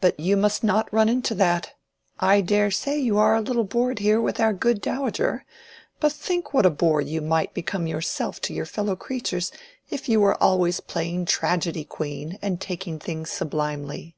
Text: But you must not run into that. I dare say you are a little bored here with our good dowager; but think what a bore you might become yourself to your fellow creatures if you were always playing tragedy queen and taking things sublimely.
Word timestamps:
But 0.00 0.18
you 0.18 0.36
must 0.36 0.64
not 0.64 0.92
run 0.92 1.08
into 1.08 1.36
that. 1.36 1.74
I 2.18 2.40
dare 2.40 2.72
say 2.72 2.98
you 2.98 3.16
are 3.18 3.36
a 3.36 3.40
little 3.40 3.62
bored 3.62 4.00
here 4.00 4.20
with 4.20 4.40
our 4.40 4.52
good 4.52 4.80
dowager; 4.80 5.44
but 6.00 6.10
think 6.12 6.52
what 6.52 6.66
a 6.66 6.68
bore 6.68 7.00
you 7.00 7.20
might 7.20 7.54
become 7.54 7.86
yourself 7.86 8.40
to 8.40 8.54
your 8.54 8.66
fellow 8.66 8.96
creatures 8.96 9.52
if 9.88 10.08
you 10.08 10.18
were 10.20 10.34
always 10.42 10.80
playing 10.80 11.26
tragedy 11.26 11.84
queen 11.84 12.40
and 12.42 12.60
taking 12.60 12.98
things 12.98 13.30
sublimely. 13.30 14.16